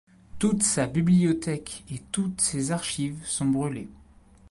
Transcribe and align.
Toute 0.39 0.63
sa 0.63 0.87
bibliothèque 0.87 1.83
et 1.91 1.99
toutes 2.11 2.41
ses 2.41 2.71
archives 2.71 3.23
sont 3.23 3.45
brûlées. 3.45 3.87